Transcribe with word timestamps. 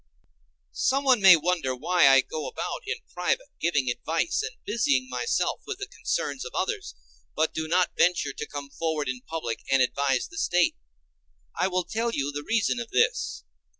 Someone 0.73 1.21
may 1.21 1.35
wonder 1.35 1.75
why 1.75 2.07
I 2.07 2.21
go 2.21 2.47
about 2.47 2.81
in 2.87 2.97
private, 3.13 3.49
giving 3.59 3.87
advice 3.87 4.41
and 4.41 4.55
busying 4.65 5.07
myself 5.07 5.61
with 5.67 5.77
the 5.77 5.85
concerns 5.85 6.43
of 6.43 6.55
others, 6.55 6.95
but 7.35 7.53
do 7.53 7.67
not 7.67 7.91
venture 7.95 8.33
to 8.33 8.47
come 8.47 8.71
forward 8.71 9.07
in 9.07 9.21
public 9.21 9.59
and 9.71 9.79
advise 9.79 10.27
the 10.27 10.39
State. 10.39 10.75
I 11.55 11.67
will 11.67 11.83
tell 11.83 12.09
you 12.09 12.31
the 12.31 12.41
reason 12.41 12.79
of 12.79 12.89
this. 12.89 13.43